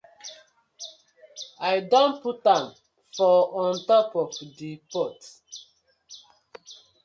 I 1.59 1.81
don 1.81 2.21
put 2.23 2.43
am 2.47 2.73
for 3.15 3.67
on 3.67 3.85
top 3.85 4.15
of 4.15 4.33
the 4.57 4.81
pot. 4.91 5.17